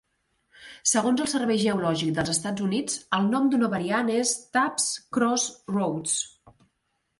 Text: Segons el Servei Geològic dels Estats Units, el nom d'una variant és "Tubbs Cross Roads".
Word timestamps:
Segons 0.91 1.19
el 1.25 1.29
Servei 1.33 1.59
Geològic 1.63 2.13
dels 2.15 2.31
Estats 2.33 2.65
Units, 2.69 2.97
el 3.19 3.29
nom 3.35 3.47
d'una 3.53 3.71
variant 3.75 4.11
és 4.17 4.35
"Tubbs 4.59 4.89
Cross 5.19 5.49
Roads". 5.79 6.19